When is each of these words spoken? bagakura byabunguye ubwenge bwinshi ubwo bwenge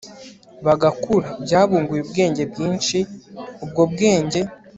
bagakura 0.65 1.27
byabunguye 1.43 2.01
ubwenge 2.03 2.43
bwinshi 2.51 2.97
ubwo 3.63 3.81
bwenge 3.91 4.39